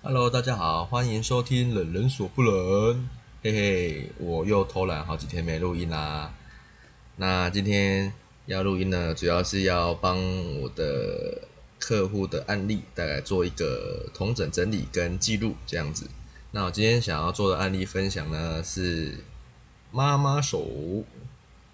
[0.00, 2.52] Hello，大家好，欢迎收听《冷人所不能》。
[3.42, 6.32] 嘿嘿，我又偷懒好几天没录音啦。
[7.16, 8.12] 那今天
[8.46, 10.16] 要录音呢，主要是要帮
[10.60, 11.42] 我的
[11.80, 16.06] 客户的案例，大概做一个同整整理跟记录这样子。
[16.52, 19.24] 那我今天想要做的案例分享呢，是
[19.90, 21.04] 妈妈手。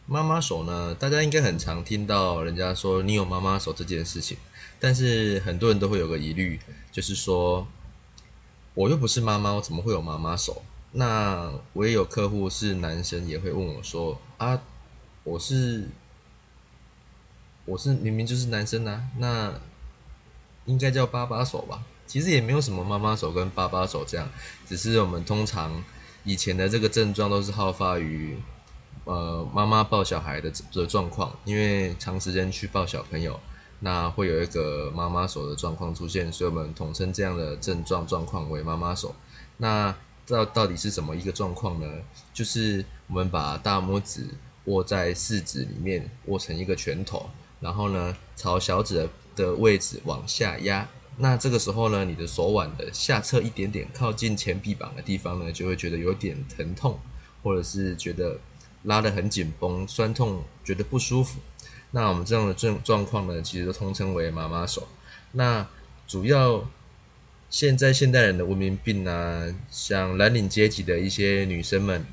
[0.06, 4.38] 妈妈手呢，大家应该很常听到人家说你有妈妈手这件事情，
[4.80, 6.58] 但是很多人都会有个疑虑，
[6.90, 7.68] 就是说。
[8.74, 10.62] 我又不是妈妈，我怎么会有妈妈手？
[10.90, 14.60] 那我也有客户是男生，也会问我说：“啊，
[15.22, 15.88] 我是
[17.64, 19.54] 我是明明就是男生啊，那
[20.64, 21.84] 应该叫爸爸手吧？
[22.06, 24.28] 其实也没有什么妈妈手跟爸爸手这样，
[24.66, 25.82] 只是我们通常
[26.24, 28.36] 以前的这个症状都是好发于
[29.04, 33.38] 呃妈妈抱小孩的的状况，因为长时间去抱小朋友。”
[33.84, 39.14] 那会有一个妈妈手的状况出现，所以我们统称这样的症状状况为妈妈手。
[39.58, 39.94] 那
[40.26, 41.86] 到到底是什么一个状况呢？
[42.32, 44.26] 就是我们把大拇指
[44.64, 47.28] 握在四指里面，握成一个拳头，
[47.60, 50.88] 然后呢朝小指的位置往下压。
[51.18, 56.98] 那这个时候呢，你的手腕的下侧一点点靠近前臂膀的地方呢，就会觉得有点疼痛，
[57.42, 58.40] 或者是觉得
[58.84, 61.38] 拉得很紧绷、酸痛，觉得不舒服。
[61.94, 64.88] 那我们这样的状状况呢，其实都通称为妈妈手。
[65.30, 65.64] 那
[66.08, 66.68] 主要
[67.48, 72.04] 现在现代人的文明病啊，像蓝领阶级的一些女生们，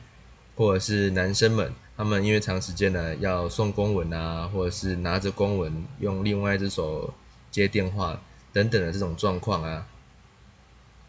[0.56, 7.12] 或者是男生们，他们因为长时间呢要送公文啊，或者是拿着公文用另外一只手
[7.50, 8.22] 接电话
[8.54, 9.88] 等等的这种状况啊，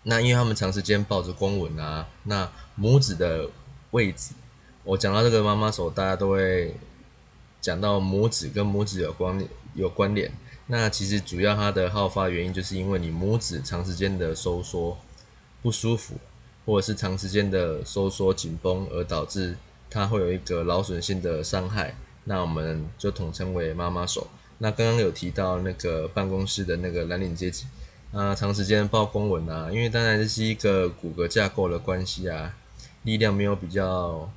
[0.05, 3.51] 那因为他们长时间抱着公文啊，那拇指的
[3.91, 4.33] 位置，
[4.85, 6.75] 我讲到这个妈妈手，大家都会。
[7.63, 9.43] 讲到拇指跟拇指有关
[9.75, 10.31] 有关联，
[10.67, 14.99] 那其实主要它的好发原因就是因为你拇指长时间的收缩
[15.63, 16.17] 不舒服，
[16.67, 19.57] 或者是长时间的收缩紧绷而导致
[19.89, 21.95] 它会有一个劳损性的伤害，
[22.25, 24.27] 那我们就统称为妈妈手。
[24.59, 27.67] 那刚刚有提到那个办公室的那个蓝领阶级，
[28.13, 32.57] 啊，长时间报公文啊，因为当然这是一个骨骼架构的关系啊，
[33.05, 34.29] 力量没有比较。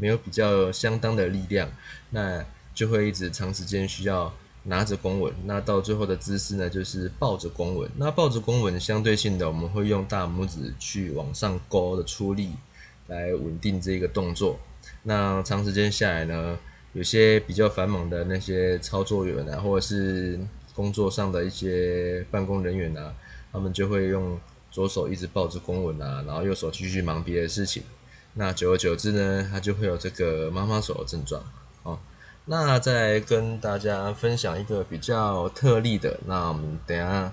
[0.00, 1.70] 没有比较相当的力量，
[2.10, 2.44] 那
[2.74, 4.32] 就会一直长时间需要
[4.64, 7.90] 拿着公文，那到最后的姿势呢，就是抱着公文。
[7.96, 12.52] 那抱着公文，相对性的我们会用大拇指去往上勾的出力
[13.08, 14.58] 来稳定这个动作。
[15.02, 16.58] 那长时间下来呢，
[16.94, 20.40] 有些比较繁忙的那些操作员啊，或者是
[20.74, 23.14] 工作上的一些办公人员啊，
[23.52, 24.38] 他们就会用
[24.70, 27.82] 左手一直抱着公文啊，然后右手继续忙别的事情。
[28.34, 31.42] 那久而久之呢，它就会有这个妈妈手的症状。
[31.82, 31.98] 哦，
[32.44, 36.20] 那再跟大家分享一个比较特例的。
[36.26, 37.32] 那我们等下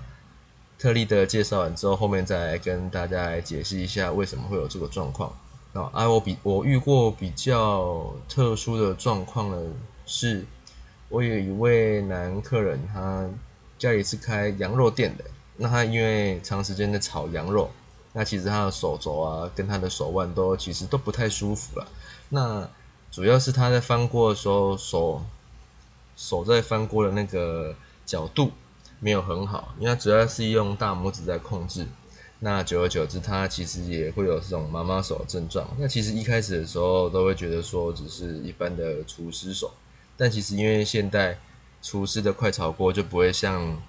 [0.76, 5.32] 特例的介绍完之后，后面再跟大家来解释一下为什么会有这个状况。
[5.72, 9.72] 啊，我比我遇过比较特殊的状况呢，
[10.04, 10.44] 是
[11.08, 13.24] 我有一位男客人，他
[13.78, 15.24] 家里是开羊肉店的。
[15.56, 17.70] 那他因为长时间的炒羊肉。
[18.14, 21.86] 那其实他的手肘啊，跟他的手腕都其实都不太舒服了。
[22.30, 22.68] 那
[23.10, 25.22] 主要是他在翻锅的时候，手
[26.16, 27.74] 手在翻锅的那个
[28.06, 28.52] 角度
[28.98, 31.86] 没有很好，因为他主要是用大拇指在控制。
[32.40, 35.68] 那久而久之，他其实也会有这种妈妈手的症状。
[35.78, 39.72] 那其实一开始的时候都会觉得说只是一般的厨师手，
[40.16, 41.38] 但其实因为现代
[41.82, 43.80] 厨师的快炒锅就不会像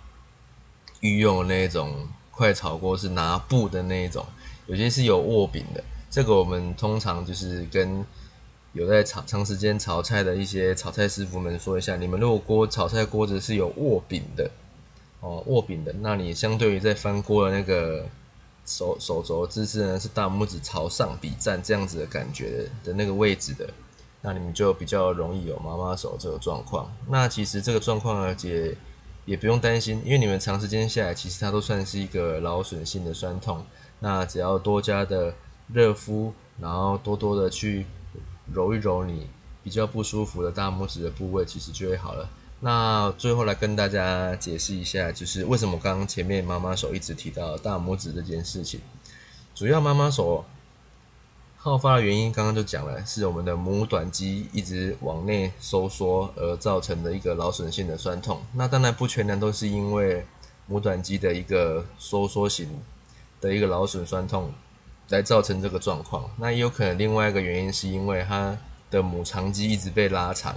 [0.99, 2.07] 御用那种。
[2.39, 4.25] 快炒锅是拿布的那一种，
[4.65, 5.83] 有些是有握柄的。
[6.09, 8.05] 这个我们通常就是跟
[8.71, 14.49] 有在炒长时间炒菜的一些炒菜师傅们说一下，你们如果锅炒菜锅子是有握柄的，
[15.19, 18.07] 哦，握柄的，那你相对于在翻锅的那个
[18.65, 23.69] 手手肘姿势呢，是大拇指朝上比赞这样子的感觉的那个位置的，
[24.21, 26.89] 那你们就比较容易有妈妈手这个状况。
[27.09, 28.73] 那其实这个状况呢，也。
[29.25, 33.65] 也不用担心，因为你们长时间下来，其实它都算是一个劳损性的酸痛。
[33.99, 35.33] 那只要多加的
[35.73, 37.85] 热敷，然后多多的去
[38.53, 39.27] 揉一揉你
[39.63, 42.29] 比较不舒服的大拇指的部位，其实就会好了。
[42.61, 48.79] 那最后来跟大家解释一下，就是为什么刚刚前面妈妈手一直提到大拇指这件事情，
[49.53, 50.45] 主要妈妈手。
[51.61, 58.41] 好发的原因刚刚就讲了，是我们的拇短肌一直往内收缩而造成的一个劳损性的酸痛。
[58.53, 60.25] 那当然不全然都是因为
[60.71, 62.69] 拇短肌的一个收缩型
[63.41, 64.53] 的一个劳损酸痛
[65.09, 66.31] 来造成这个状况。
[66.37, 68.57] 那也有可能另外一个原因是因为它
[68.89, 70.55] 的母长肌一直被拉长，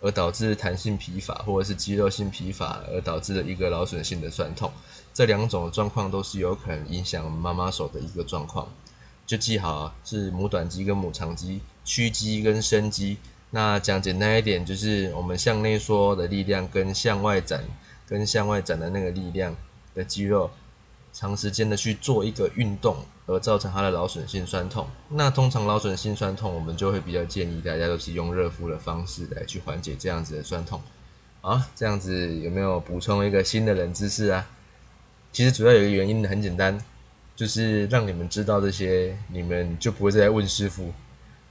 [0.00, 4.72] 而导致弹性疲乏，或者是肌肉性疲乏而导致的一个劳损性的酸痛，
[5.14, 8.66] 这两种状况都是有可能影响妈妈手的一个状况。
[9.30, 13.16] 就记好啊是母短肌跟母长肌、屈肌跟伸肌。
[13.50, 17.62] 那讲简单一点，就是我们向内缩的力量跟向外展、
[18.08, 19.54] 跟向外展的那个力量
[19.94, 20.50] 的肌肉，
[21.12, 22.96] 长时间的去做一个运动。
[23.26, 24.88] 而造成它的劳损性酸痛。
[25.10, 30.82] 那通常劳损性酸痛，我们就会比较建议大家都是用热敷的方式来去缓解这样子的酸痛。
[31.40, 34.50] 啊，这样子有没有补充一个新的冷知识啊？
[35.30, 36.76] 其实主要有一个原因很简单，
[37.36, 40.92] 就是让你们知道这些，你们就不会再问师傅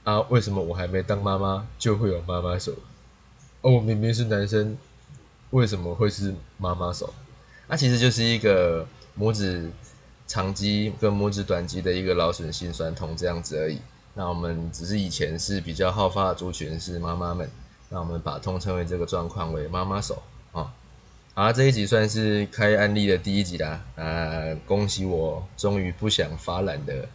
[0.04, 2.72] 啊，为什么我还没当妈妈就会有妈妈手？
[3.62, 4.76] 哦，我明明是男生，
[5.50, 7.12] 为什么会是妈妈手？
[7.68, 8.86] 那其实就是一个
[9.18, 9.70] 拇指。
[10.30, 13.80] 长肌跟拇指短肌的一个劳损性酸痛这样子而已。
[14.14, 17.50] 那我们只是以前是比较好发的族群是妈妈们，
[17.88, 20.22] 那我们把通称为这个状况为妈妈手
[20.52, 20.72] 啊。
[21.40, 23.82] 好，这一集算是开案例的第一集啦。
[23.96, 27.08] 啊，恭喜我终于不想发懒的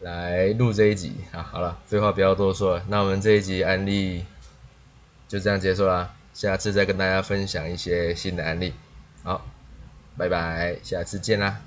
[0.00, 1.42] 来录这一集啊。
[1.42, 4.26] 好了，废话不要多说了，那我们这一集案例
[5.26, 6.14] 就这样结束啦。
[6.34, 8.74] 下次再跟大家分享一些新的案例。
[9.22, 9.46] 好，
[10.18, 11.62] 拜拜，下次见啦。